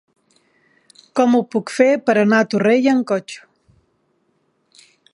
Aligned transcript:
Com 1.19 1.35
ho 1.35 1.41
puc 1.57 1.73
fer 1.75 1.87
per 2.09 2.17
anar 2.23 2.41
a 2.45 2.49
Torrella 2.55 2.97
amb 2.97 3.09
cotxe? 3.15 4.89